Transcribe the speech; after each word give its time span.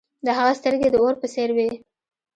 د 0.25 0.27
هغه 0.37 0.53
سترګې 0.59 0.89
د 0.91 0.95
اور 1.03 1.15
په 1.21 1.27
څیر 1.33 1.49
وې. 1.57 1.69